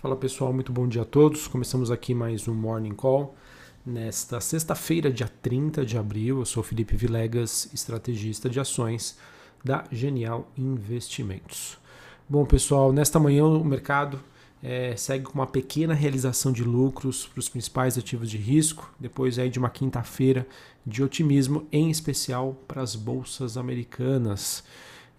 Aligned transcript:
Fala 0.00 0.14
pessoal, 0.14 0.52
muito 0.52 0.72
bom 0.72 0.86
dia 0.86 1.02
a 1.02 1.04
todos. 1.04 1.48
Começamos 1.48 1.90
aqui 1.90 2.14
mais 2.14 2.46
um 2.46 2.54
Morning 2.54 2.94
Call 2.94 3.34
nesta 3.84 4.40
sexta-feira, 4.40 5.10
dia 5.10 5.28
30 5.42 5.84
de 5.84 5.98
abril. 5.98 6.38
Eu 6.38 6.44
sou 6.44 6.62
Felipe 6.62 6.96
Vilegas, 6.96 7.68
estrategista 7.74 8.48
de 8.48 8.60
ações 8.60 9.18
da 9.64 9.82
Genial 9.90 10.48
Investimentos. 10.56 11.78
Bom 12.28 12.44
pessoal, 12.44 12.92
nesta 12.92 13.18
manhã 13.18 13.44
o 13.44 13.64
mercado 13.64 14.20
é, 14.62 14.94
segue 14.94 15.24
com 15.24 15.34
uma 15.34 15.48
pequena 15.48 15.94
realização 15.94 16.52
de 16.52 16.62
lucros 16.62 17.26
para 17.26 17.40
os 17.40 17.48
principais 17.48 17.98
ativos 17.98 18.30
de 18.30 18.36
risco, 18.36 18.88
depois 19.00 19.36
aí 19.36 19.50
de 19.50 19.58
uma 19.58 19.68
quinta-feira 19.68 20.46
de 20.86 21.02
otimismo, 21.02 21.66
em 21.72 21.90
especial 21.90 22.56
para 22.68 22.82
as 22.82 22.94
bolsas 22.94 23.56
americanas. 23.56 24.62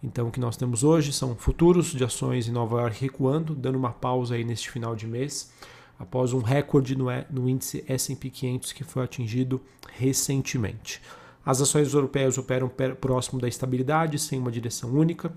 Então, 0.02 0.30
o 0.30 0.32
que 0.32 0.40
nós 0.40 0.56
temos 0.56 0.84
hoje 0.84 1.12
são 1.12 1.36
futuros 1.36 1.88
de 1.88 2.04
ações 2.04 2.48
em 2.48 2.52
Nova 2.52 2.82
York 2.82 3.02
recuando, 3.02 3.54
dando 3.54 3.78
uma 3.78 3.92
pausa 3.92 4.36
aí 4.36 4.46
neste 4.46 4.72
final 4.72 4.96
de 4.96 5.06
mês, 5.06 5.52
após 6.00 6.32
um 6.32 6.40
recorde 6.40 6.96
no, 6.96 7.50
índice 7.50 7.84
S&P 7.86 8.30
500 8.30 8.72
que 8.72 8.86
foi 8.86 9.04
atingido 9.04 9.62
recentemente. 9.98 11.02
As 11.46 11.60
ações 11.60 11.94
europeias 11.94 12.38
operam 12.38 12.72
próximo 13.00 13.42
da 13.42 13.48
estabilidade, 13.48 14.18
sem 14.18 14.40
uma 14.40 14.52
direção 14.52 14.90
única, 14.92 15.34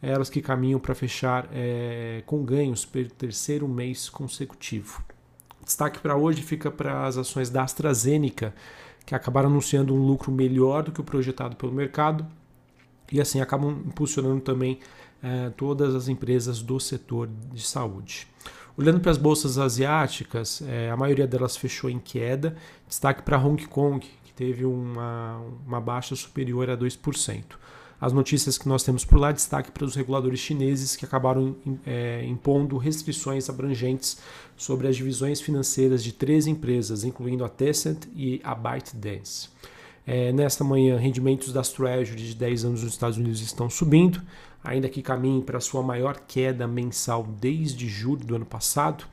elas 0.00 0.30
que 0.30 0.40
caminham 0.40 0.80
para 0.80 0.94
fechar 0.94 1.48
é, 1.52 2.22
com 2.24 2.42
ganhos 2.42 2.86
pelo 2.86 3.10
terceiro 3.10 3.68
mês 3.68 4.08
consecutivo. 4.08 5.02
Destaque 5.62 5.98
para 5.98 6.16
hoje 6.16 6.42
fica 6.42 6.70
para 6.70 7.06
as 7.06 7.18
ações 7.18 7.50
da 7.50 7.62
AstraZeneca, 7.62 8.54
que 9.04 9.14
acabaram 9.14 9.50
anunciando 9.50 9.94
um 9.94 10.06
lucro 10.06 10.32
melhor 10.32 10.84
do 10.84 10.92
que 10.92 11.00
o 11.00 11.04
projetado 11.04 11.56
pelo 11.56 11.72
mercado, 11.72 12.26
e 13.12 13.20
assim 13.20 13.40
acabam 13.40 13.82
impulsionando 13.86 14.40
também 14.40 14.78
eh, 15.22 15.50
todas 15.56 15.94
as 15.94 16.08
empresas 16.08 16.60
do 16.62 16.78
setor 16.78 17.28
de 17.52 17.62
saúde. 17.62 18.26
Olhando 18.76 19.00
para 19.00 19.10
as 19.10 19.16
bolsas 19.16 19.58
asiáticas, 19.58 20.62
eh, 20.66 20.90
a 20.90 20.96
maioria 20.96 21.26
delas 21.26 21.56
fechou 21.56 21.88
em 21.88 21.98
queda, 21.98 22.54
destaque 22.86 23.22
para 23.22 23.38
Hong 23.38 23.66
Kong, 23.66 24.06
que 24.24 24.32
teve 24.34 24.66
uma, 24.66 25.40
uma 25.66 25.80
baixa 25.80 26.14
superior 26.14 26.68
a 26.68 26.76
2%. 26.76 27.44
As 27.98 28.12
notícias 28.12 28.58
que 28.58 28.68
nós 28.68 28.82
temos 28.82 29.04
por 29.06 29.18
lá, 29.18 29.32
destaque 29.32 29.70
para 29.70 29.84
os 29.84 29.94
reguladores 29.94 30.38
chineses 30.38 30.94
que 30.94 31.06
acabaram 31.06 31.56
é, 31.86 32.22
impondo 32.26 32.76
restrições 32.76 33.48
abrangentes 33.48 34.18
sobre 34.54 34.86
as 34.86 34.96
divisões 34.96 35.40
financeiras 35.40 36.04
de 36.04 36.12
três 36.12 36.46
empresas, 36.46 37.04
incluindo 37.04 37.44
a 37.44 37.48
Tencent 37.48 38.04
e 38.14 38.40
a 38.44 38.54
ByteDance. 38.54 39.48
É, 40.06 40.32
nesta 40.32 40.62
manhã, 40.62 40.96
rendimentos 40.96 41.52
das 41.52 41.70
Treasuries 41.70 42.28
de 42.28 42.34
10 42.36 42.64
anos 42.64 42.82
nos 42.84 42.92
Estados 42.92 43.18
Unidos 43.18 43.40
estão 43.40 43.68
subindo, 43.68 44.22
ainda 44.62 44.88
que 44.88 45.02
caminhem 45.02 45.42
para 45.42 45.58
sua 45.58 45.82
maior 45.82 46.20
queda 46.28 46.66
mensal 46.68 47.24
desde 47.24 47.88
julho 47.88 48.24
do 48.24 48.36
ano 48.36 48.46
passado. 48.46 49.04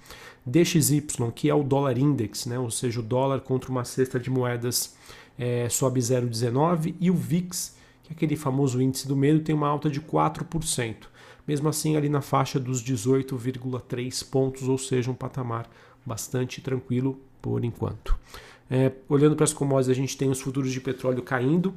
DXY, 0.45 1.03
que 1.33 1.50
é 1.50 1.55
o 1.55 1.63
dólar 1.63 1.97
index, 1.97 2.45
né, 2.45 2.59
ou 2.59 2.69
seja, 2.69 3.00
o 3.00 3.03
dólar 3.03 3.41
contra 3.41 3.72
uma 3.72 3.83
cesta 3.83 4.19
de 4.19 4.30
moedas, 4.30 4.95
é, 5.39 5.67
sobe 5.67 6.00
0,19 6.00 6.94
e 7.00 7.09
o 7.09 7.16
VIX, 7.16 7.75
que 8.03 8.11
é 8.11 8.13
aquele 8.13 8.35
famoso 8.35 8.80
índice 8.80 9.07
do 9.07 9.16
medo, 9.16 9.39
tem 9.39 9.55
uma 9.55 9.67
alta 9.67 9.89
de 9.89 10.00
4%. 10.00 11.07
Mesmo 11.47 11.67
assim, 11.69 11.97
ali 11.97 12.07
na 12.07 12.22
faixa 12.22 12.59
dos 12.59 12.83
18,3 12.83 14.30
pontos, 14.30 14.67
ou 14.67 14.78
seja, 14.78 15.09
um 15.09 15.16
patamar 15.16 15.67
bastante 16.05 16.61
tranquilo 16.61 17.19
por 17.41 17.66
enquanto. 17.66 18.17
É, 18.75 18.91
olhando 19.07 19.35
para 19.35 19.43
as 19.43 19.53
commodities, 19.53 19.95
a 19.95 20.02
gente 20.02 20.17
tem 20.17 20.31
os 20.31 20.41
futuros 20.41 20.71
de 20.71 20.81
petróleo 20.81 21.21
caindo, 21.21 21.75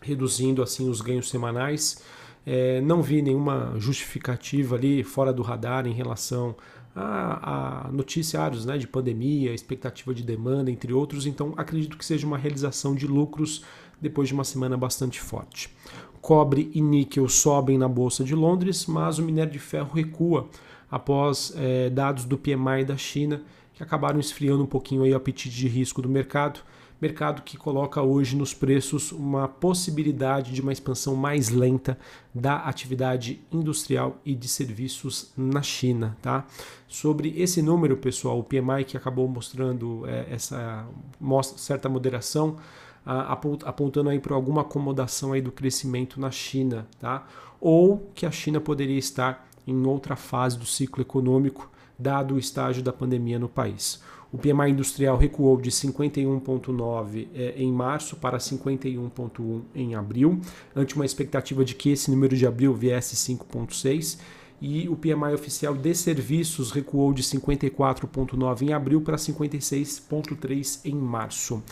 reduzindo 0.00 0.62
assim 0.62 0.88
os 0.88 1.00
ganhos 1.00 1.28
semanais. 1.28 2.00
É, 2.46 2.80
não 2.80 3.02
vi 3.02 3.20
nenhuma 3.20 3.74
justificativa 3.78 4.76
ali 4.76 5.02
fora 5.02 5.32
do 5.32 5.42
radar 5.42 5.84
em 5.84 5.92
relação 5.92 6.54
a, 6.94 7.86
a, 7.88 7.90
noticiários 7.90 8.64
né, 8.64 8.78
de 8.78 8.86
pandemia, 8.86 9.52
expectativa 9.52 10.14
de 10.14 10.22
demanda, 10.22 10.70
entre 10.70 10.92
outros. 10.92 11.26
Então, 11.26 11.54
acredito 11.56 11.98
que 11.98 12.04
seja 12.04 12.24
uma 12.24 12.38
realização 12.38 12.94
de 12.94 13.08
lucros 13.08 13.64
depois 14.00 14.28
de 14.28 14.34
uma 14.34 14.44
semana 14.44 14.76
bastante 14.76 15.20
forte. 15.20 15.74
Cobre 16.20 16.70
e 16.72 16.80
níquel 16.80 17.28
sobem 17.28 17.76
na 17.76 17.88
Bolsa 17.88 18.22
de 18.22 18.36
Londres, 18.36 18.86
mas 18.86 19.18
o 19.18 19.24
minério 19.24 19.52
de 19.52 19.58
ferro 19.58 19.90
recua 19.92 20.48
após 20.88 21.52
é, 21.56 21.90
dados 21.90 22.24
do 22.24 22.38
PMI 22.38 22.84
da 22.86 22.96
China 22.96 23.42
que 23.74 23.82
acabaram 23.82 24.20
esfriando 24.20 24.62
um 24.62 24.66
pouquinho 24.66 25.02
aí 25.02 25.12
o 25.12 25.16
apetite 25.16 25.56
de 25.56 25.68
risco 25.68 26.02
do 26.02 26.08
mercado. 26.08 26.60
Mercado 27.00 27.42
que 27.42 27.56
coloca 27.56 28.00
hoje 28.00 28.36
nos 28.36 28.54
preços 28.54 29.10
uma 29.10 29.48
possibilidade 29.48 30.52
de 30.52 30.60
uma 30.60 30.72
expansão 30.72 31.16
mais 31.16 31.48
lenta 31.48 31.98
da 32.32 32.58
atividade 32.58 33.40
industrial 33.50 34.20
e 34.24 34.36
de 34.36 34.46
serviços 34.46 35.32
na 35.36 35.62
China. 35.62 36.16
Tá? 36.22 36.46
Sobre 36.86 37.34
esse 37.36 37.60
número, 37.60 37.96
pessoal, 37.96 38.38
o 38.38 38.44
PMI 38.44 38.84
que 38.86 38.96
acabou 38.96 39.26
mostrando 39.26 40.04
é, 40.06 40.28
essa 40.30 40.86
mostra 41.20 41.58
certa 41.58 41.88
moderação, 41.88 42.56
apontando 43.04 44.10
aí 44.10 44.20
para 44.20 44.36
alguma 44.36 44.60
acomodação 44.60 45.32
aí 45.32 45.40
do 45.40 45.50
crescimento 45.50 46.20
na 46.20 46.30
China, 46.30 46.86
tá? 47.00 47.26
Ou 47.60 48.12
que 48.14 48.24
a 48.24 48.30
China 48.30 48.60
poderia 48.60 48.96
estar 48.96 49.48
em 49.66 49.84
outra 49.84 50.14
fase 50.14 50.56
do 50.56 50.64
ciclo 50.64 51.02
econômico 51.02 51.71
dado 52.02 52.34
o 52.34 52.38
estágio 52.38 52.82
da 52.82 52.92
pandemia 52.92 53.38
no 53.38 53.48
país. 53.48 54.02
O 54.32 54.38
PMI 54.38 54.70
industrial 54.70 55.16
recuou 55.16 55.60
de 55.60 55.70
51,9 55.70 57.28
eh, 57.34 57.54
em 57.56 57.70
março 57.70 58.16
para 58.16 58.38
51,1 58.38 59.62
em 59.74 59.94
abril, 59.94 60.40
ante 60.74 60.94
uma 60.96 61.04
expectativa 61.04 61.64
de 61.64 61.74
que 61.74 61.90
esse 61.90 62.10
número 62.10 62.34
de 62.34 62.46
abril 62.46 62.74
viesse 62.74 63.14
5,6 63.14 64.18
e 64.60 64.88
o 64.88 64.96
PMI 64.96 65.34
oficial 65.34 65.74
de 65.74 65.94
serviços 65.94 66.70
recuou 66.70 67.12
de 67.12 67.22
54,9 67.22 68.62
em 68.62 68.72
abril 68.72 69.02
para 69.02 69.16
56,3 69.16 70.80
em 70.84 70.94
março. 70.94 71.62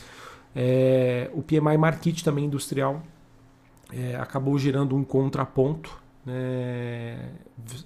É, 0.55 1.31
o 1.33 1.41
PMI 1.41 1.79
Market 1.79 2.23
também 2.23 2.45
industrial 2.45 3.03
é, 3.93 4.17
acabou 4.17 4.59
gerando 4.59 4.97
um 4.97 5.05
contraponto 5.05 5.97
é, 6.27 7.31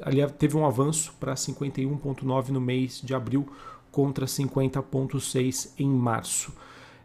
ali 0.02 0.26
teve 0.32 0.56
um 0.56 0.66
avanço 0.66 1.14
para 1.20 1.34
51,9 1.34 2.48
no 2.48 2.60
mês 2.60 3.00
de 3.02 3.14
abril 3.14 3.48
contra 3.90 4.26
50,6 4.26 5.70
em 5.78 5.88
março. 5.88 6.52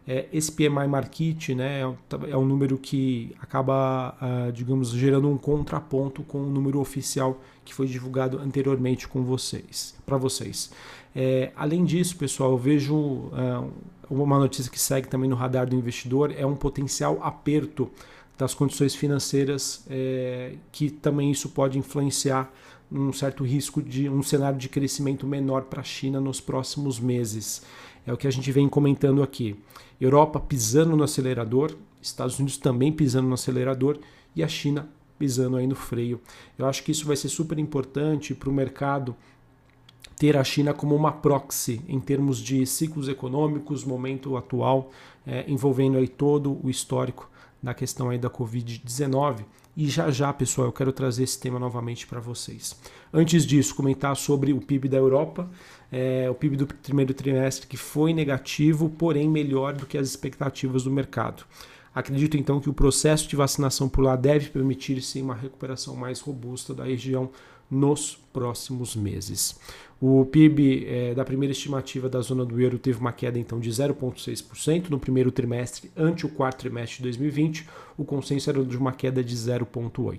É, 0.06 0.26
esse 0.32 0.50
PMI 0.50 0.88
Market 0.88 1.50
né, 1.50 1.82
é 2.28 2.36
um 2.36 2.44
número 2.44 2.76
que 2.78 3.32
acaba, 3.40 4.16
uh, 4.20 4.50
digamos, 4.50 4.90
gerando 4.90 5.28
um 5.28 5.36
contraponto 5.36 6.22
com 6.22 6.42
o 6.42 6.50
número 6.50 6.80
oficial 6.80 7.40
que 7.64 7.72
foi 7.72 7.86
divulgado 7.86 8.38
anteriormente 8.38 9.06
com 9.06 9.22
vocês, 9.22 9.94
para 10.04 10.16
vocês. 10.16 10.72
É, 11.14 11.52
além 11.54 11.84
disso, 11.84 12.16
pessoal, 12.16 12.50
eu 12.50 12.58
vejo 12.58 12.96
uh, 12.96 13.70
uma 14.10 14.38
notícia 14.38 14.70
que 14.72 14.80
segue 14.80 15.06
também 15.06 15.30
no 15.30 15.36
radar 15.36 15.68
do 15.68 15.76
investidor, 15.76 16.34
é 16.36 16.44
um 16.44 16.56
potencial 16.56 17.20
aperto 17.22 17.88
das 18.40 18.54
condições 18.54 18.94
financeiras, 18.94 19.84
é, 19.90 20.54
que 20.72 20.88
também 20.88 21.30
isso 21.30 21.50
pode 21.50 21.78
influenciar 21.78 22.50
um 22.90 23.12
certo 23.12 23.44
risco 23.44 23.82
de 23.82 24.08
um 24.08 24.22
cenário 24.22 24.58
de 24.58 24.66
crescimento 24.66 25.26
menor 25.26 25.64
para 25.64 25.82
a 25.82 25.84
China 25.84 26.22
nos 26.22 26.40
próximos 26.40 26.98
meses. 26.98 27.62
É 28.06 28.12
o 28.12 28.16
que 28.16 28.26
a 28.26 28.30
gente 28.30 28.50
vem 28.50 28.66
comentando 28.66 29.22
aqui. 29.22 29.62
Europa 30.00 30.40
pisando 30.40 30.96
no 30.96 31.04
acelerador, 31.04 31.76
Estados 32.00 32.38
Unidos 32.38 32.56
também 32.56 32.90
pisando 32.90 33.28
no 33.28 33.34
acelerador 33.34 33.98
e 34.34 34.42
a 34.42 34.48
China 34.48 34.88
pisando 35.18 35.58
aí 35.58 35.66
no 35.66 35.76
freio. 35.76 36.18
Eu 36.58 36.64
acho 36.64 36.82
que 36.82 36.92
isso 36.92 37.06
vai 37.06 37.16
ser 37.16 37.28
super 37.28 37.58
importante 37.58 38.34
para 38.34 38.48
o 38.48 38.52
mercado 38.52 39.14
ter 40.16 40.34
a 40.34 40.42
China 40.42 40.72
como 40.72 40.96
uma 40.96 41.12
proxy 41.12 41.82
em 41.86 42.00
termos 42.00 42.38
de 42.38 42.64
ciclos 42.64 43.06
econômicos, 43.06 43.84
momento 43.84 44.34
atual, 44.34 44.90
é, 45.26 45.44
envolvendo 45.46 45.98
aí 45.98 46.08
todo 46.08 46.58
o 46.64 46.70
histórico 46.70 47.29
da 47.62 47.74
questão 47.74 48.10
aí 48.10 48.18
da 48.18 48.30
Covid-19. 48.30 49.44
E 49.76 49.88
já 49.88 50.10
já, 50.10 50.32
pessoal, 50.32 50.68
eu 50.68 50.72
quero 50.72 50.92
trazer 50.92 51.22
esse 51.22 51.38
tema 51.38 51.58
novamente 51.58 52.06
para 52.06 52.20
vocês. 52.20 52.76
Antes 53.12 53.46
disso, 53.46 53.74
comentar 53.74 54.16
sobre 54.16 54.52
o 54.52 54.60
PIB 54.60 54.88
da 54.88 54.96
Europa, 54.96 55.48
é, 55.92 56.28
o 56.28 56.34
PIB 56.34 56.56
do 56.56 56.66
primeiro 56.66 57.14
trimestre 57.14 57.66
que 57.66 57.76
foi 57.76 58.12
negativo, 58.12 58.90
porém 58.90 59.28
melhor 59.28 59.72
do 59.74 59.86
que 59.86 59.96
as 59.96 60.08
expectativas 60.08 60.84
do 60.84 60.90
mercado. 60.90 61.44
Acredito 61.94 62.36
então 62.36 62.60
que 62.60 62.70
o 62.70 62.74
processo 62.74 63.28
de 63.28 63.36
vacinação 63.36 63.88
por 63.88 64.02
lá 64.02 64.14
deve 64.14 64.50
permitir 64.50 65.00
sim 65.02 65.22
uma 65.22 65.34
recuperação 65.34 65.96
mais 65.96 66.20
robusta 66.20 66.72
da 66.72 66.84
região 66.84 67.30
nos 67.70 68.16
próximos 68.32 68.96
meses. 68.96 69.58
O 70.00 70.24
PIB 70.24 70.86
é, 70.86 71.14
da 71.14 71.24
primeira 71.24 71.52
estimativa 71.52 72.08
da 72.08 72.22
zona 72.22 72.44
do 72.44 72.58
euro 72.58 72.78
teve 72.78 72.98
uma 72.98 73.12
queda 73.12 73.38
então 73.38 73.60
de 73.60 73.68
0,6% 73.70 74.88
no 74.88 74.98
primeiro 74.98 75.30
trimestre 75.30 75.90
ante 75.94 76.24
o 76.24 76.28
quarto 76.30 76.60
trimestre 76.60 76.96
de 76.98 77.02
2020. 77.02 77.68
O 77.98 78.04
consenso 78.04 78.48
era 78.48 78.64
de 78.64 78.76
uma 78.78 78.92
queda 78.92 79.22
de 79.22 79.36
0,8%. 79.36 80.18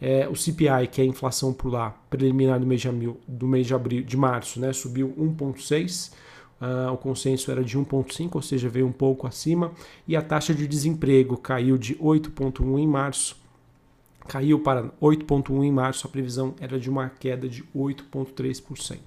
É, 0.00 0.28
o 0.28 0.36
CPI, 0.36 0.86
que 0.92 1.00
é 1.00 1.04
a 1.04 1.06
inflação 1.06 1.52
por 1.52 1.72
lá, 1.72 1.90
preliminar 2.10 2.60
do 2.60 2.66
mês 2.66 2.82
de, 2.82 2.88
abril, 2.88 3.18
do 3.26 3.48
mês 3.48 3.66
de, 3.66 3.74
abril, 3.74 4.04
de 4.04 4.16
março, 4.16 4.60
né, 4.60 4.72
subiu 4.72 5.12
1,6%. 5.18 6.12
Uh, 6.60 6.92
o 6.92 6.96
consenso 6.96 7.52
era 7.52 7.62
de 7.62 7.78
1,5, 7.78 8.30
ou 8.34 8.42
seja, 8.42 8.68
veio 8.68 8.84
um 8.84 8.92
pouco 8.92 9.28
acima, 9.28 9.70
e 10.08 10.16
a 10.16 10.22
taxa 10.22 10.52
de 10.52 10.66
desemprego 10.66 11.36
caiu 11.36 11.78
de 11.78 11.94
8,1 11.94 12.80
em 12.80 12.86
março 12.86 13.36
caiu 14.28 14.60
para 14.60 14.84
8,1 15.00 15.64
em 15.64 15.72
março, 15.72 16.06
a 16.06 16.10
previsão 16.10 16.54
era 16.60 16.78
de 16.78 16.90
uma 16.90 17.08
queda 17.08 17.48
de 17.48 17.64
8,3%. 17.74 18.98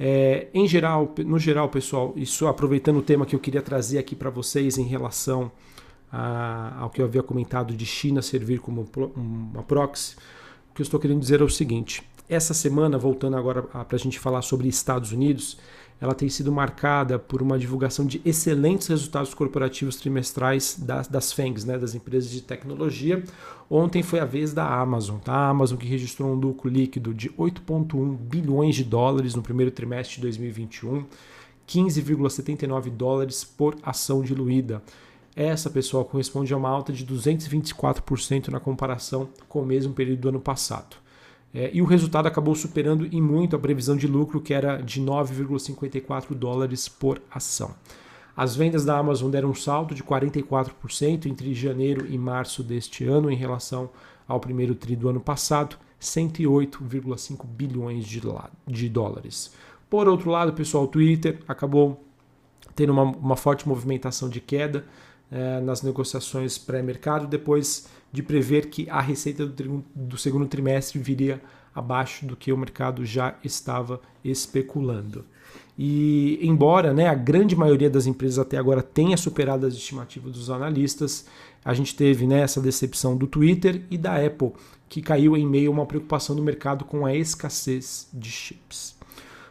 É, 0.00 0.48
em 0.52 0.66
geral, 0.66 1.14
no 1.18 1.38
geral, 1.38 1.68
pessoal, 1.68 2.12
isso 2.16 2.46
aproveitando 2.46 2.96
o 2.96 3.02
tema 3.02 3.26
que 3.26 3.36
eu 3.36 3.38
queria 3.38 3.62
trazer 3.62 3.98
aqui 3.98 4.16
para 4.16 4.30
vocês 4.30 4.78
em 4.78 4.84
relação 4.84 5.52
a, 6.10 6.80
ao 6.80 6.90
que 6.90 7.00
eu 7.00 7.04
havia 7.04 7.22
comentado 7.22 7.74
de 7.74 7.86
China 7.86 8.22
servir 8.22 8.58
como 8.58 8.88
uma 9.14 9.62
proxy, 9.62 10.16
o 10.70 10.74
que 10.74 10.80
eu 10.80 10.84
estou 10.84 10.98
querendo 10.98 11.20
dizer 11.20 11.40
é 11.40 11.44
o 11.44 11.48
seguinte: 11.48 12.02
essa 12.28 12.54
semana, 12.54 12.96
voltando 12.96 13.36
agora 13.36 13.62
para 13.62 13.86
a 13.92 13.98
gente 13.98 14.18
falar 14.18 14.42
sobre 14.42 14.66
Estados 14.66 15.12
Unidos, 15.12 15.58
ela 16.02 16.16
tem 16.16 16.28
sido 16.28 16.50
marcada 16.50 17.16
por 17.16 17.40
uma 17.40 17.56
divulgação 17.56 18.04
de 18.04 18.20
excelentes 18.24 18.88
resultados 18.88 19.32
corporativos 19.34 19.94
trimestrais 19.94 20.76
das, 20.76 21.06
das 21.06 21.32
FANGs, 21.32 21.64
né, 21.64 21.78
das 21.78 21.94
empresas 21.94 22.28
de 22.28 22.42
tecnologia. 22.42 23.22
Ontem 23.70 24.02
foi 24.02 24.18
a 24.18 24.24
vez 24.24 24.52
da 24.52 24.66
Amazon, 24.66 25.18
tá? 25.20 25.32
a 25.32 25.48
Amazon 25.50 25.78
que 25.78 25.86
registrou 25.86 26.32
um 26.32 26.34
lucro 26.34 26.68
líquido 26.68 27.14
de 27.14 27.30
8,1 27.30 28.16
bilhões 28.16 28.74
de 28.74 28.82
dólares 28.82 29.36
no 29.36 29.42
primeiro 29.42 29.70
trimestre 29.70 30.16
de 30.16 30.22
2021, 30.22 31.04
15,79 31.68 32.90
dólares 32.90 33.44
por 33.44 33.76
ação 33.80 34.22
diluída. 34.22 34.82
Essa, 35.36 35.70
pessoal, 35.70 36.04
corresponde 36.04 36.52
a 36.52 36.56
uma 36.56 36.68
alta 36.68 36.92
de 36.92 37.06
224% 37.06 38.48
na 38.48 38.58
comparação 38.58 39.28
com 39.48 39.62
o 39.62 39.66
mesmo 39.66 39.94
período 39.94 40.22
do 40.22 40.28
ano 40.30 40.40
passado. 40.40 40.96
É, 41.54 41.70
e 41.72 41.82
o 41.82 41.84
resultado 41.84 42.26
acabou 42.26 42.54
superando 42.54 43.06
em 43.06 43.20
muito 43.20 43.54
a 43.54 43.58
previsão 43.58 43.96
de 43.96 44.06
lucro, 44.06 44.40
que 44.40 44.54
era 44.54 44.78
de 44.78 45.00
9,54 45.00 46.34
dólares 46.34 46.88
por 46.88 47.20
ação. 47.30 47.74
As 48.34 48.56
vendas 48.56 48.84
da 48.84 48.96
Amazon 48.96 49.30
deram 49.30 49.50
um 49.50 49.54
salto 49.54 49.94
de 49.94 50.02
44% 50.02 51.26
entre 51.26 51.52
janeiro 51.52 52.06
e 52.08 52.16
março 52.16 52.62
deste 52.62 53.04
ano 53.04 53.30
em 53.30 53.36
relação 53.36 53.90
ao 54.26 54.40
primeiro 54.40 54.74
tri 54.74 54.96
do 54.96 55.08
ano 55.08 55.20
passado, 55.20 55.76
108,5 56.00 57.46
bilhões 57.46 58.06
de, 58.06 58.22
de 58.66 58.88
dólares. 58.88 59.52
Por 59.90 60.08
outro 60.08 60.30
lado, 60.30 60.54
pessoal, 60.54 60.84
o 60.84 60.88
Twitter 60.88 61.40
acabou 61.46 62.02
tendo 62.74 62.92
uma, 62.92 63.02
uma 63.02 63.36
forte 63.36 63.68
movimentação 63.68 64.30
de 64.30 64.40
queda 64.40 64.86
é, 65.30 65.60
nas 65.60 65.82
negociações 65.82 66.56
pré-mercado, 66.56 67.26
depois 67.26 67.88
de 68.12 68.22
prever 68.22 68.66
que 68.66 68.88
a 68.90 69.00
receita 69.00 69.46
do, 69.46 69.84
do 69.94 70.18
segundo 70.18 70.46
trimestre 70.46 70.98
viria 70.98 71.40
abaixo 71.74 72.26
do 72.26 72.36
que 72.36 72.52
o 72.52 72.58
mercado 72.58 73.04
já 73.04 73.34
estava 73.42 74.00
especulando. 74.22 75.24
E 75.78 76.38
embora 76.42 76.92
né, 76.92 77.08
a 77.08 77.14
grande 77.14 77.56
maioria 77.56 77.88
das 77.88 78.06
empresas 78.06 78.38
até 78.38 78.58
agora 78.58 78.82
tenha 78.82 79.16
superado 79.16 79.66
as 79.66 79.74
estimativas 79.74 80.32
dos 80.32 80.50
analistas, 80.50 81.26
a 81.64 81.72
gente 81.72 81.96
teve 81.96 82.26
né, 82.26 82.40
essa 82.40 82.60
decepção 82.60 83.16
do 83.16 83.26
Twitter 83.26 83.82
e 83.90 83.96
da 83.96 84.14
Apple, 84.24 84.52
que 84.88 85.00
caiu 85.00 85.36
em 85.36 85.46
meio 85.46 85.70
a 85.70 85.74
uma 85.74 85.86
preocupação 85.86 86.36
do 86.36 86.42
mercado 86.42 86.84
com 86.84 87.06
a 87.06 87.14
escassez 87.14 88.08
de 88.12 88.30
chips. 88.30 88.94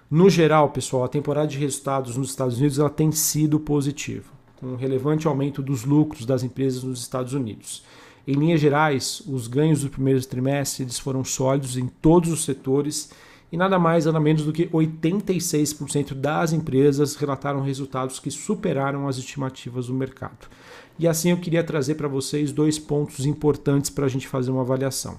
No 0.09 0.29
geral, 0.29 0.69
pessoal, 0.69 1.05
a 1.05 1.09
temporada 1.09 1.47
de 1.47 1.57
resultados 1.57 2.17
nos 2.17 2.29
Estados 2.29 2.57
Unidos 2.57 2.77
ela 2.77 2.89
tem 2.89 3.11
sido 3.11 3.59
positiva, 3.59 4.29
com 4.57 4.67
um 4.67 4.75
relevante 4.75 5.25
aumento 5.25 5.63
dos 5.63 5.85
lucros 5.85 6.25
das 6.25 6.43
empresas 6.43 6.83
nos 6.83 6.99
Estados 6.99 7.33
Unidos. 7.33 7.83
Em 8.27 8.33
linhas 8.33 8.61
gerais, 8.61 9.21
os 9.27 9.47
ganhos 9.47 9.81
do 9.81 9.89
primeiro 9.89 10.23
trimestre 10.25 10.83
eles 10.83 10.99
foram 10.99 11.23
sólidos 11.23 11.77
em 11.77 11.87
todos 11.87 12.31
os 12.31 12.43
setores 12.43 13.09
e 13.51 13.57
nada 13.57 13.77
mais 13.77 14.05
nada 14.05 14.19
menos 14.19 14.45
do 14.45 14.53
que 14.53 14.67
86% 14.67 16.13
das 16.13 16.53
empresas 16.53 17.15
relataram 17.15 17.61
resultados 17.61 18.19
que 18.19 18.31
superaram 18.31 19.07
as 19.07 19.17
estimativas 19.17 19.87
do 19.87 19.93
mercado. 19.93 20.47
E 20.97 21.07
assim 21.07 21.31
eu 21.31 21.37
queria 21.37 21.63
trazer 21.63 21.95
para 21.95 22.07
vocês 22.07 22.51
dois 22.51 22.77
pontos 22.77 23.25
importantes 23.25 23.89
para 23.89 24.05
a 24.05 24.09
gente 24.09 24.27
fazer 24.27 24.51
uma 24.51 24.61
avaliação. 24.61 25.17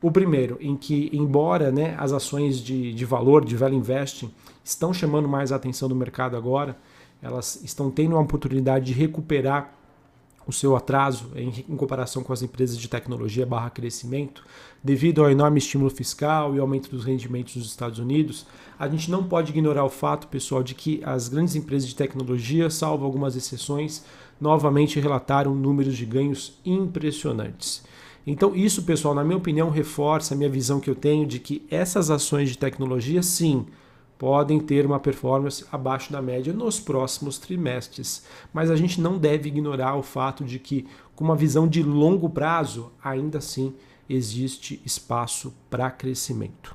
O 0.00 0.12
primeiro, 0.12 0.56
em 0.60 0.76
que, 0.76 1.10
embora 1.12 1.72
né, 1.72 1.96
as 1.98 2.12
ações 2.12 2.62
de, 2.62 2.94
de 2.94 3.04
valor, 3.04 3.44
de 3.44 3.56
value 3.56 3.76
investing, 3.76 4.30
estão 4.64 4.94
chamando 4.94 5.28
mais 5.28 5.50
a 5.50 5.56
atenção 5.56 5.88
do 5.88 5.94
mercado 5.94 6.36
agora, 6.36 6.78
elas 7.20 7.60
estão 7.64 7.90
tendo 7.90 8.12
uma 8.12 8.22
oportunidade 8.22 8.86
de 8.86 8.92
recuperar 8.92 9.74
o 10.48 10.52
seu 10.52 10.74
atraso 10.74 11.30
em, 11.36 11.52
em, 11.68 11.76
comparação 11.76 12.24
com 12.24 12.32
as 12.32 12.40
empresas 12.40 12.78
de 12.78 12.88
tecnologia 12.88 13.44
barra 13.44 13.68
crescimento, 13.68 14.42
devido 14.82 15.22
ao 15.22 15.30
enorme 15.30 15.58
estímulo 15.58 15.90
fiscal 15.90 16.56
e 16.56 16.58
aumento 16.58 16.88
dos 16.88 17.04
rendimentos 17.04 17.54
nos 17.54 17.66
Estados 17.66 17.98
Unidos, 17.98 18.46
a 18.78 18.88
gente 18.88 19.10
não 19.10 19.22
pode 19.22 19.52
ignorar 19.52 19.84
o 19.84 19.90
fato, 19.90 20.26
pessoal, 20.26 20.62
de 20.62 20.74
que 20.74 21.02
as 21.04 21.28
grandes 21.28 21.54
empresas 21.54 21.86
de 21.86 21.94
tecnologia, 21.94 22.70
salvo 22.70 23.04
algumas 23.04 23.36
exceções, 23.36 24.02
novamente 24.40 24.98
relataram 24.98 25.54
números 25.54 25.94
de 25.94 26.06
ganhos 26.06 26.58
impressionantes. 26.64 27.84
Então, 28.26 28.56
isso, 28.56 28.84
pessoal, 28.84 29.14
na 29.14 29.24
minha 29.24 29.36
opinião, 29.36 29.68
reforça 29.68 30.32
a 30.32 30.36
minha 30.36 30.48
visão 30.48 30.80
que 30.80 30.88
eu 30.88 30.94
tenho 30.94 31.26
de 31.26 31.38
que 31.38 31.66
essas 31.70 32.10
ações 32.10 32.48
de 32.48 32.56
tecnologia, 32.56 33.22
sim, 33.22 33.66
podem 34.18 34.58
ter 34.58 34.84
uma 34.84 34.98
performance 34.98 35.64
abaixo 35.70 36.12
da 36.12 36.20
média 36.20 36.52
nos 36.52 36.80
próximos 36.80 37.38
trimestres. 37.38 38.24
Mas 38.52 38.70
a 38.70 38.76
gente 38.76 39.00
não 39.00 39.16
deve 39.16 39.48
ignorar 39.48 39.96
o 39.96 40.02
fato 40.02 40.44
de 40.44 40.58
que, 40.58 40.86
com 41.14 41.24
uma 41.24 41.36
visão 41.36 41.68
de 41.68 41.82
longo 41.82 42.28
prazo, 42.28 42.90
ainda 43.02 43.38
assim 43.38 43.74
existe 44.10 44.82
espaço 44.84 45.54
para 45.70 45.90
crescimento. 45.90 46.74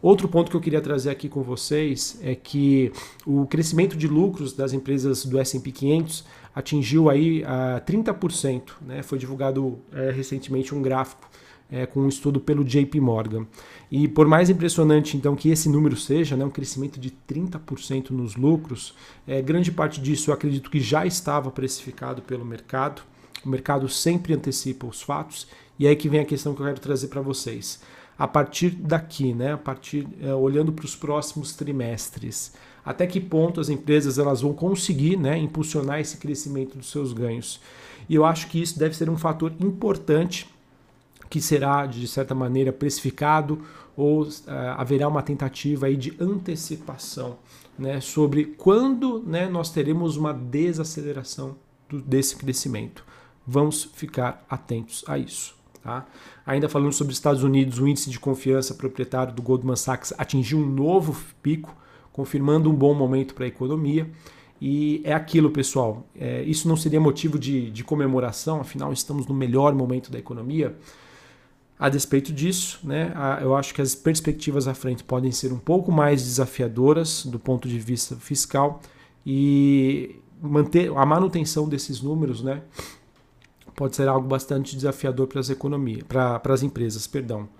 Outro 0.00 0.28
ponto 0.28 0.50
que 0.50 0.56
eu 0.56 0.60
queria 0.60 0.82
trazer 0.82 1.08
aqui 1.08 1.30
com 1.30 1.42
vocês 1.42 2.18
é 2.22 2.34
que 2.34 2.92
o 3.26 3.46
crescimento 3.46 3.96
de 3.96 4.06
lucros 4.06 4.52
das 4.52 4.74
empresas 4.74 5.24
do 5.24 5.38
S&P 5.38 5.72
500 5.72 6.24
atingiu 6.54 7.08
aí 7.08 7.42
a 7.44 7.80
30%, 7.80 8.72
né? 8.82 9.02
Foi 9.02 9.18
divulgado 9.18 9.78
é, 9.90 10.10
recentemente 10.10 10.74
um 10.74 10.82
gráfico 10.82 11.26
é, 11.74 11.86
com 11.86 12.02
um 12.02 12.08
estudo 12.08 12.38
pelo 12.38 12.64
JP 12.64 13.00
Morgan. 13.00 13.46
E 13.90 14.06
por 14.06 14.28
mais 14.28 14.48
impressionante 14.48 15.16
então 15.16 15.34
que 15.34 15.50
esse 15.50 15.68
número 15.68 15.96
seja, 15.96 16.36
né, 16.36 16.44
um 16.44 16.50
crescimento 16.50 17.00
de 17.00 17.12
30% 17.28 18.10
nos 18.10 18.36
lucros, 18.36 18.94
é, 19.26 19.42
grande 19.42 19.72
parte 19.72 20.00
disso 20.00 20.30
eu 20.30 20.34
acredito 20.34 20.70
que 20.70 20.78
já 20.78 21.04
estava 21.04 21.50
precificado 21.50 22.22
pelo 22.22 22.44
mercado. 22.44 23.02
O 23.44 23.48
mercado 23.48 23.88
sempre 23.88 24.32
antecipa 24.32 24.86
os 24.86 25.02
fatos 25.02 25.48
e 25.76 25.88
aí 25.88 25.96
que 25.96 26.08
vem 26.08 26.20
a 26.20 26.24
questão 26.24 26.54
que 26.54 26.62
eu 26.62 26.66
quero 26.66 26.80
trazer 26.80 27.08
para 27.08 27.20
vocês. 27.20 27.80
A 28.16 28.28
partir 28.28 28.70
daqui, 28.70 29.34
né, 29.34 29.54
a 29.54 29.58
partir 29.58 30.06
é, 30.22 30.32
olhando 30.32 30.72
para 30.72 30.84
os 30.84 30.94
próximos 30.94 31.54
trimestres, 31.54 32.52
até 32.84 33.04
que 33.04 33.18
ponto 33.18 33.60
as 33.60 33.68
empresas 33.68 34.16
elas 34.16 34.42
vão 34.42 34.52
conseguir 34.52 35.16
né, 35.16 35.36
impulsionar 35.36 35.98
esse 35.98 36.18
crescimento 36.18 36.78
dos 36.78 36.90
seus 36.90 37.12
ganhos? 37.12 37.60
E 38.08 38.14
eu 38.14 38.24
acho 38.24 38.46
que 38.46 38.62
isso 38.62 38.78
deve 38.78 38.94
ser 38.94 39.10
um 39.10 39.16
fator 39.16 39.52
importante 39.58 40.53
que 41.34 41.40
será, 41.40 41.84
de 41.84 42.06
certa 42.06 42.32
maneira, 42.32 42.72
precificado 42.72 43.60
ou 43.96 44.22
uh, 44.22 44.30
haverá 44.76 45.08
uma 45.08 45.20
tentativa 45.20 45.86
aí 45.86 45.96
de 45.96 46.14
antecipação 46.20 47.38
né, 47.76 48.00
sobre 48.00 48.44
quando 48.44 49.20
né, 49.26 49.48
nós 49.48 49.68
teremos 49.68 50.16
uma 50.16 50.32
desaceleração 50.32 51.56
do, 51.88 52.00
desse 52.00 52.36
crescimento. 52.36 53.04
Vamos 53.44 53.82
ficar 53.82 54.46
atentos 54.48 55.04
a 55.08 55.18
isso. 55.18 55.56
Tá? 55.82 56.06
Ainda 56.46 56.68
falando 56.68 56.92
sobre 56.92 57.10
os 57.10 57.18
Estados 57.18 57.42
Unidos, 57.42 57.80
o 57.80 57.88
índice 57.88 58.10
de 58.10 58.20
confiança 58.20 58.72
proprietário 58.72 59.34
do 59.34 59.42
Goldman 59.42 59.74
Sachs 59.74 60.14
atingiu 60.16 60.58
um 60.58 60.66
novo 60.66 61.16
pico, 61.42 61.74
confirmando 62.12 62.70
um 62.70 62.74
bom 62.76 62.94
momento 62.94 63.34
para 63.34 63.44
a 63.44 63.48
economia. 63.48 64.08
E 64.60 65.00
é 65.02 65.12
aquilo, 65.12 65.50
pessoal. 65.50 66.06
É, 66.14 66.44
isso 66.44 66.68
não 66.68 66.76
seria 66.76 67.00
motivo 67.00 67.40
de, 67.40 67.72
de 67.72 67.82
comemoração, 67.82 68.60
afinal, 68.60 68.92
estamos 68.92 69.26
no 69.26 69.34
melhor 69.34 69.74
momento 69.74 70.12
da 70.12 70.18
economia. 70.20 70.76
A 71.84 71.90
despeito 71.90 72.32
disso, 72.32 72.80
né, 72.82 73.12
eu 73.42 73.54
acho 73.54 73.74
que 73.74 73.82
as 73.82 73.94
perspectivas 73.94 74.66
à 74.66 74.72
frente 74.72 75.04
podem 75.04 75.30
ser 75.30 75.52
um 75.52 75.58
pouco 75.58 75.92
mais 75.92 76.22
desafiadoras 76.22 77.26
do 77.26 77.38
ponto 77.38 77.68
de 77.68 77.78
vista 77.78 78.16
fiscal 78.16 78.80
e 79.26 80.18
manter 80.40 80.90
a 80.96 81.04
manutenção 81.04 81.68
desses 81.68 82.00
números, 82.00 82.42
né, 82.42 82.62
pode 83.76 83.96
ser 83.96 84.08
algo 84.08 84.26
bastante 84.26 84.74
desafiador 84.74 85.26
para 85.26 85.40
as 85.40 85.50
economias, 85.50 86.04
para, 86.04 86.38
para 86.38 86.54
as 86.54 86.62
empresas, 86.62 87.06
perdão. 87.06 87.50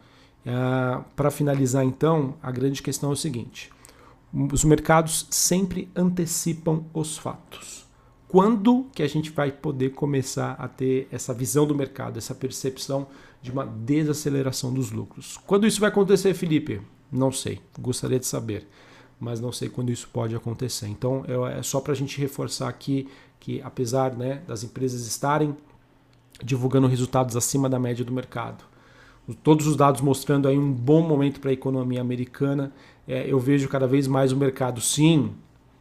Uh, 0.46 1.04
para 1.14 1.30
finalizar, 1.30 1.84
então, 1.84 2.34
a 2.42 2.50
grande 2.50 2.82
questão 2.82 3.10
é 3.10 3.12
o 3.12 3.16
seguinte: 3.16 3.70
os 4.32 4.64
mercados 4.64 5.26
sempre 5.28 5.90
antecipam 5.94 6.82
os 6.94 7.18
fatos. 7.18 7.83
Quando 8.28 8.86
que 8.94 9.02
a 9.02 9.06
gente 9.06 9.30
vai 9.30 9.52
poder 9.52 9.90
começar 9.90 10.52
a 10.58 10.66
ter 10.66 11.08
essa 11.12 11.32
visão 11.32 11.66
do 11.66 11.74
mercado, 11.74 12.18
essa 12.18 12.34
percepção 12.34 13.06
de 13.40 13.50
uma 13.50 13.66
desaceleração 13.66 14.72
dos 14.72 14.90
lucros. 14.90 15.38
Quando 15.46 15.66
isso 15.66 15.78
vai 15.78 15.90
acontecer, 15.90 16.32
Felipe? 16.32 16.80
Não 17.12 17.30
sei. 17.30 17.60
Gostaria 17.78 18.18
de 18.18 18.26
saber, 18.26 18.66
mas 19.20 19.38
não 19.38 19.52
sei 19.52 19.68
quando 19.68 19.92
isso 19.92 20.08
pode 20.10 20.34
acontecer. 20.34 20.88
Então, 20.88 21.24
é 21.46 21.62
só 21.62 21.80
para 21.80 21.92
a 21.92 21.96
gente 21.96 22.18
reforçar 22.18 22.68
aqui 22.68 23.06
que, 23.38 23.60
apesar 23.62 24.16
né, 24.16 24.42
das 24.48 24.64
empresas 24.64 25.06
estarem 25.06 25.54
divulgando 26.42 26.86
resultados 26.86 27.36
acima 27.36 27.68
da 27.68 27.78
média 27.78 28.04
do 28.04 28.12
mercado, 28.12 28.64
todos 29.42 29.66
os 29.66 29.76
dados 29.76 30.00
mostrando 30.00 30.48
aí 30.48 30.58
um 30.58 30.72
bom 30.72 31.00
momento 31.02 31.38
para 31.40 31.50
a 31.50 31.52
economia 31.52 32.00
americana, 32.00 32.72
é, 33.06 33.30
eu 33.30 33.38
vejo 33.38 33.68
cada 33.68 33.86
vez 33.86 34.06
mais 34.08 34.32
o 34.32 34.36
mercado, 34.36 34.80
sim, 34.80 35.32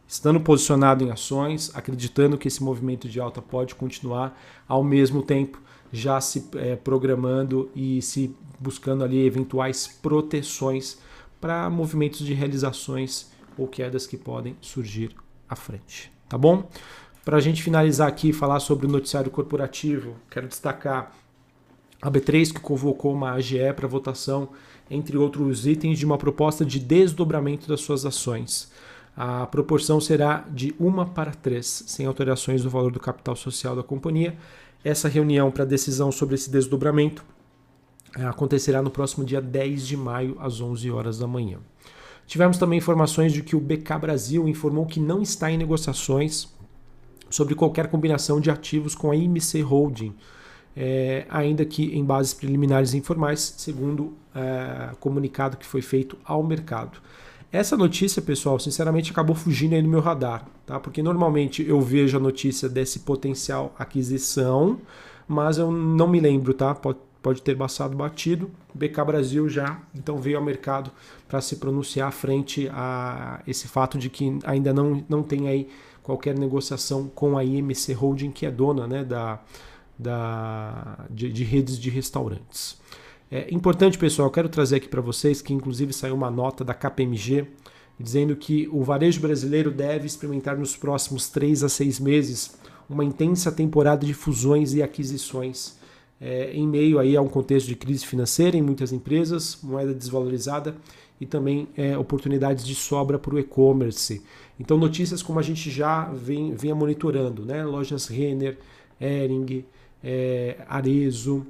estando 0.06 0.40
posicionado 0.40 1.04
em 1.04 1.10
ações, 1.10 1.70
acreditando 1.74 2.38
que 2.38 2.48
esse 2.48 2.62
movimento 2.62 3.08
de 3.08 3.20
alta 3.20 3.40
pode 3.40 3.74
continuar, 3.74 4.38
ao 4.68 4.84
mesmo 4.84 5.22
tempo 5.22 5.60
já 5.92 6.20
se 6.20 6.48
é, 6.56 6.76
programando 6.76 7.70
e 7.74 8.02
se 8.02 8.34
buscando 8.58 9.04
ali 9.04 9.24
eventuais 9.24 9.86
proteções 9.86 10.98
para 11.40 11.68
movimentos 11.70 12.20
de 12.20 12.34
realizações 12.34 13.30
ou 13.56 13.68
quedas 13.68 14.06
que 14.06 14.16
podem 14.16 14.56
surgir 14.60 15.14
à 15.48 15.54
frente. 15.54 16.10
Tá 16.28 16.36
bom? 16.36 16.68
Para 17.24 17.36
a 17.36 17.40
gente 17.40 17.62
finalizar 17.62 18.08
aqui 18.08 18.30
e 18.30 18.32
falar 18.32 18.60
sobre 18.60 18.86
o 18.86 18.90
noticiário 18.90 19.30
corporativo, 19.30 20.16
quero 20.30 20.48
destacar 20.48 21.14
a 22.02 22.10
B3 22.10 22.52
que 22.52 22.60
convocou 22.60 23.14
uma 23.14 23.32
AGE 23.32 23.72
para 23.74 23.88
votação, 23.88 24.50
entre 24.90 25.16
outros 25.16 25.66
itens, 25.66 25.98
de 25.98 26.04
uma 26.04 26.18
proposta 26.18 26.64
de 26.64 26.78
desdobramento 26.78 27.66
das 27.66 27.80
suas 27.80 28.04
ações. 28.04 28.70
A 29.16 29.46
proporção 29.46 30.00
será 30.00 30.44
de 30.50 30.74
1 30.78 31.06
para 31.06 31.32
3, 31.32 31.84
sem 31.86 32.06
alterações 32.06 32.62
do 32.62 32.70
valor 32.70 32.90
do 32.90 32.98
capital 32.98 33.36
social 33.36 33.76
da 33.76 33.82
companhia. 33.82 34.36
Essa 34.82 35.08
reunião 35.08 35.50
para 35.50 35.64
decisão 35.64 36.10
sobre 36.10 36.34
esse 36.34 36.50
desdobramento 36.50 37.24
eh, 38.16 38.24
acontecerá 38.24 38.82
no 38.82 38.90
próximo 38.90 39.24
dia 39.24 39.40
10 39.40 39.86
de 39.86 39.96
maio, 39.96 40.36
às 40.40 40.60
11 40.60 40.90
horas 40.90 41.18
da 41.18 41.26
manhã. 41.26 41.58
Tivemos 42.26 42.58
também 42.58 42.78
informações 42.78 43.32
de 43.32 43.42
que 43.42 43.54
o 43.54 43.60
BK 43.60 43.98
Brasil 44.00 44.48
informou 44.48 44.86
que 44.86 44.98
não 44.98 45.22
está 45.22 45.50
em 45.50 45.58
negociações 45.58 46.48
sobre 47.30 47.54
qualquer 47.54 47.88
combinação 47.88 48.40
de 48.40 48.50
ativos 48.50 48.94
com 48.94 49.10
a 49.10 49.16
IMC 49.16 49.60
Holding, 49.62 50.14
é, 50.76 51.26
ainda 51.28 51.64
que 51.64 51.96
em 51.96 52.04
bases 52.04 52.34
preliminares 52.34 52.94
e 52.94 52.96
informais, 52.96 53.54
segundo 53.58 54.14
é, 54.34 54.94
comunicado 54.98 55.56
que 55.56 55.66
foi 55.66 55.82
feito 55.82 56.16
ao 56.24 56.42
mercado. 56.42 56.98
Essa 57.54 57.76
notícia, 57.76 58.20
pessoal, 58.20 58.58
sinceramente 58.58 59.12
acabou 59.12 59.36
fugindo 59.36 59.76
aí 59.76 59.80
do 59.80 59.88
meu 59.88 60.00
radar, 60.00 60.44
tá? 60.66 60.80
Porque 60.80 61.00
normalmente 61.00 61.64
eu 61.64 61.80
vejo 61.80 62.16
a 62.16 62.20
notícia 62.20 62.68
desse 62.68 62.98
potencial 62.98 63.72
aquisição, 63.78 64.80
mas 65.28 65.56
eu 65.56 65.70
não 65.70 66.08
me 66.08 66.18
lembro, 66.18 66.52
tá? 66.52 66.74
Pode, 66.74 66.98
pode 67.22 67.42
ter 67.42 67.56
passado 67.56 67.96
batido. 67.96 68.50
BK 68.74 69.04
Brasil 69.06 69.48
já 69.48 69.80
então 69.94 70.18
veio 70.18 70.36
ao 70.36 70.42
mercado 70.42 70.90
para 71.28 71.40
se 71.40 71.54
pronunciar 71.54 72.10
frente 72.10 72.68
a 72.72 73.40
esse 73.46 73.68
fato 73.68 73.98
de 73.98 74.10
que 74.10 74.36
ainda 74.42 74.74
não, 74.74 75.04
não 75.08 75.22
tem 75.22 75.46
aí 75.46 75.68
qualquer 76.02 76.36
negociação 76.36 77.06
com 77.06 77.38
a 77.38 77.44
IMC 77.44 77.92
Holding, 77.92 78.32
que 78.32 78.46
é 78.46 78.50
dona 78.50 78.88
né, 78.88 79.04
da, 79.04 79.38
da, 79.96 81.06
de, 81.08 81.32
de 81.32 81.44
redes 81.44 81.78
de 81.78 81.88
restaurantes. 81.88 82.82
É 83.36 83.52
importante, 83.52 83.98
pessoal, 83.98 84.30
quero 84.30 84.48
trazer 84.48 84.76
aqui 84.76 84.86
para 84.86 85.00
vocês 85.00 85.42
que 85.42 85.52
inclusive 85.52 85.92
saiu 85.92 86.14
uma 86.14 86.30
nota 86.30 86.64
da 86.64 86.72
KPMG 86.72 87.44
dizendo 87.98 88.36
que 88.36 88.68
o 88.70 88.84
varejo 88.84 89.20
brasileiro 89.20 89.72
deve 89.72 90.06
experimentar 90.06 90.56
nos 90.56 90.76
próximos 90.76 91.28
três 91.28 91.64
a 91.64 91.68
seis 91.68 91.98
meses 91.98 92.56
uma 92.88 93.04
intensa 93.04 93.50
temporada 93.50 94.06
de 94.06 94.14
fusões 94.14 94.72
e 94.72 94.84
aquisições 94.84 95.76
é, 96.20 96.52
em 96.52 96.64
meio 96.64 96.96
aí 96.96 97.16
a 97.16 97.20
um 97.20 97.26
contexto 97.26 97.66
de 97.66 97.74
crise 97.74 98.06
financeira 98.06 98.56
em 98.56 98.62
muitas 98.62 98.92
empresas, 98.92 99.58
moeda 99.64 99.92
desvalorizada 99.92 100.76
e 101.20 101.26
também 101.26 101.66
é, 101.76 101.98
oportunidades 101.98 102.64
de 102.64 102.76
sobra 102.76 103.18
para 103.18 103.34
o 103.34 103.38
e-commerce. 103.40 104.22
Então 104.60 104.78
notícias 104.78 105.24
como 105.24 105.40
a 105.40 105.42
gente 105.42 105.72
já 105.72 106.04
vem, 106.04 106.54
vinha 106.54 106.76
monitorando, 106.76 107.44
né? 107.44 107.64
lojas 107.64 108.06
Renner, 108.06 108.56
Ering, 109.00 109.64
é, 110.04 110.58
Arezo, 110.68 111.44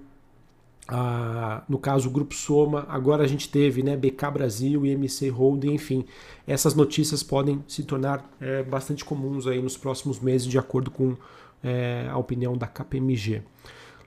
a, 0.87 1.62
no 1.69 1.79
caso 1.79 2.09
o 2.09 2.11
Grupo 2.11 2.35
Soma, 2.35 2.87
agora 2.88 3.25
a 3.25 3.26
gente 3.26 3.49
teve 3.49 3.83
né, 3.83 3.97
BK 3.97 4.31
Brasil 4.33 4.85
e 4.85 4.91
MC 4.91 5.29
Holding, 5.29 5.73
enfim, 5.73 6.05
essas 6.47 6.75
notícias 6.75 7.23
podem 7.23 7.64
se 7.67 7.83
tornar 7.85 8.25
é, 8.41 8.62
bastante 8.62 9.05
comuns 9.05 9.47
aí 9.47 9.62
nos 9.62 9.76
próximos 9.76 10.21
meses, 10.21 10.47
de 10.47 10.59
acordo 10.59 10.91
com 10.91 11.17
é, 11.62 12.07
a 12.11 12.19
opinião 12.19 12.57
da 12.57 12.67
KPMG. 12.67 13.43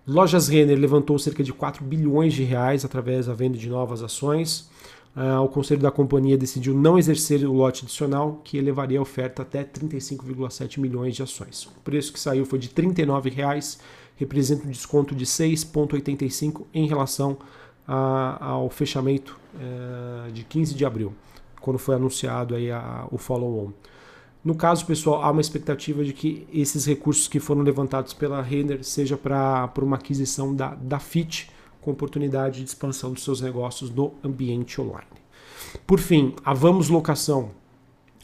Lojas 0.07 0.47
Renner 0.47 0.79
levantou 0.79 1.19
cerca 1.19 1.43
de 1.43 1.51
4 1.51 1.83
bilhões 1.83 2.33
de 2.33 2.43
reais 2.43 2.85
através 2.85 3.25
da 3.25 3.33
venda 3.33 3.57
de 3.57 3.69
novas 3.69 4.01
ações. 4.01 4.69
Uh, 5.17 5.41
o 5.41 5.49
conselho 5.49 5.81
da 5.81 5.89
companhia 5.89 6.37
decidiu 6.37 6.75
não 6.75 6.97
exercer 6.97 7.43
o 7.43 7.51
lote 7.51 7.83
adicional, 7.83 8.39
que 8.43 8.55
elevaria 8.55 8.99
a 8.99 9.01
oferta 9.01 9.41
até 9.41 9.63
35,7 9.63 10.79
milhões 10.79 11.15
de 11.15 11.23
ações. 11.23 11.65
O 11.65 11.81
preço 11.83 12.13
que 12.13 12.19
saiu 12.19 12.45
foi 12.45 12.59
de 12.59 12.67
R$ 12.67 12.83
39,00 12.83 13.79
representa 14.17 14.67
um 14.67 14.71
desconto 14.71 15.15
de 15.15 15.25
6,85 15.25 16.63
em 16.73 16.87
relação 16.87 17.37
a, 17.87 18.45
ao 18.45 18.69
fechamento 18.69 19.39
é, 19.59 20.31
de 20.31 20.43
15 20.43 20.75
de 20.75 20.85
abril, 20.85 21.13
quando 21.61 21.79
foi 21.79 21.95
anunciado 21.95 22.55
aí 22.55 22.69
a, 22.69 23.07
o 23.11 23.17
follow-on. 23.17 23.71
No 24.43 24.55
caso, 24.55 24.85
pessoal, 24.85 25.23
há 25.23 25.31
uma 25.31 25.41
expectativa 25.41 26.03
de 26.03 26.13
que 26.13 26.47
esses 26.53 26.85
recursos 26.85 27.27
que 27.27 27.39
foram 27.39 27.61
levantados 27.61 28.13
pela 28.13 28.41
Renner 28.41 28.83
seja 28.83 29.17
para 29.17 29.71
uma 29.81 29.97
aquisição 29.97 30.55
da, 30.55 30.75
da 30.75 30.99
FIT, 30.99 31.49
com 31.81 31.91
oportunidade 31.91 32.59
de 32.63 32.69
expansão 32.69 33.13
dos 33.13 33.23
seus 33.23 33.41
negócios 33.41 33.89
no 33.89 34.13
ambiente 34.23 34.79
online. 34.79 35.07
Por 35.85 35.99
fim, 35.99 36.33
a 36.43 36.53
Vamos 36.53 36.89
Locação 36.89 37.51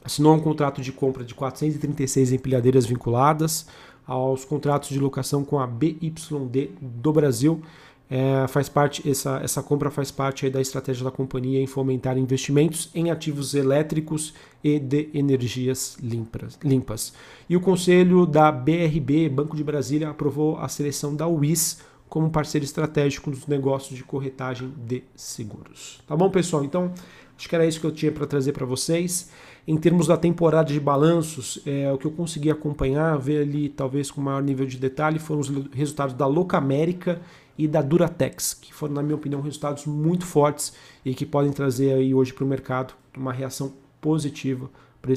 assinou 0.03 0.35
um 0.35 0.39
contrato 0.39 0.81
de 0.81 0.91
compra 0.91 1.23
de 1.23 1.33
436 1.33 2.33
empilhadeiras 2.33 2.85
vinculadas, 2.85 3.67
aos 4.05 4.45
contratos 4.45 4.89
de 4.89 4.99
locação 4.99 5.43
com 5.43 5.59
a 5.59 5.67
BYD 5.67 6.71
do 6.81 7.13
Brasil. 7.13 7.61
É, 8.09 8.45
faz 8.47 8.69
parte 8.69 9.09
essa, 9.09 9.39
essa 9.41 9.63
compra 9.63 9.89
faz 9.89 10.11
parte 10.11 10.47
da 10.49 10.61
estratégia 10.61 11.03
da 11.03 11.09
companhia 11.09 11.59
em 11.59 11.65
fomentar 11.65 12.17
investimentos 12.17 12.91
em 12.93 13.09
ativos 13.09 13.55
elétricos 13.55 14.33
e 14.63 14.77
de 14.77 15.09
energias 15.13 15.97
limpas. 16.01 16.59
limpas. 16.63 17.13
E 17.49 17.55
o 17.55 17.61
conselho 17.61 18.25
da 18.25 18.51
BRB, 18.51 19.29
Banco 19.29 19.55
de 19.55 19.63
Brasília, 19.63 20.09
aprovou 20.09 20.57
a 20.57 20.67
seleção 20.67 21.15
da 21.15 21.27
UIS 21.27 21.81
como 22.07 22.29
parceiro 22.29 22.63
estratégico 22.63 23.31
nos 23.31 23.47
negócios 23.47 23.97
de 23.97 24.03
corretagem 24.03 24.71
de 24.85 25.03
seguros. 25.15 25.99
Tá 26.05 26.15
bom, 26.15 26.29
pessoal? 26.29 26.63
Então, 26.63 26.93
acho 27.35 27.49
que 27.49 27.55
era 27.55 27.65
isso 27.65 27.79
que 27.79 27.87
eu 27.87 27.91
tinha 27.91 28.11
para 28.11 28.27
trazer 28.27 28.51
para 28.51 28.67
vocês. 28.67 29.31
Em 29.65 29.77
termos 29.77 30.07
da 30.07 30.17
temporada 30.17 30.73
de 30.73 30.79
balanços, 30.79 31.61
é, 31.65 31.89
o 31.91 31.97
que 31.97 32.05
eu 32.05 32.11
consegui 32.11 32.51
acompanhar, 32.51 33.17
ver 33.17 33.43
ali 33.43 33.69
talvez 33.69 34.11
com 34.11 34.19
maior 34.19 34.43
nível 34.43 34.65
de 34.65 34.77
detalhe, 34.77 35.19
foram 35.19 35.39
os 35.39 35.49
resultados 35.71 36.13
da 36.15 36.27
Louca 36.27 36.57
América 36.57 37.21
e 37.57 37.65
da 37.65 37.81
Duratex, 37.81 38.53
que 38.53 38.73
foram, 38.73 38.95
na 38.95 39.01
minha 39.03 39.15
opinião, 39.15 39.41
resultados 39.41 39.85
muito 39.85 40.25
fortes 40.25 40.73
e 41.05 41.13
que 41.13 41.25
podem 41.25 41.51
trazer 41.51 41.93
aí 41.93 42.13
hoje 42.13 42.33
para 42.33 42.43
o 42.43 42.47
mercado 42.47 42.93
uma 43.15 43.31
reação 43.31 43.71
positiva 44.01 44.69
para 45.01 45.13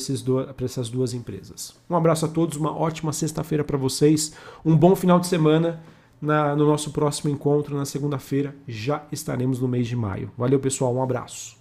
essas 0.65 0.89
duas 0.89 1.13
empresas. 1.13 1.75
Um 1.89 1.97
abraço 1.97 2.27
a 2.27 2.29
todos, 2.29 2.57
uma 2.57 2.77
ótima 2.77 3.13
sexta-feira 3.13 3.65
para 3.65 3.77
vocês, 3.77 4.33
um 4.65 4.77
bom 4.77 4.95
final 4.95 5.19
de 5.19 5.27
semana. 5.27 5.81
Na, 6.19 6.57
no 6.57 6.67
nosso 6.67 6.93
próximo 6.93 7.31
encontro, 7.31 7.77
na 7.77 7.85
segunda-feira, 7.85 8.57
já 8.67 9.05
estaremos 9.13 9.61
no 9.61 9.69
mês 9.69 9.87
de 9.87 9.95
maio. 9.95 10.31
Valeu, 10.37 10.59
pessoal, 10.59 10.95
um 10.95 11.03
abraço. 11.03 11.56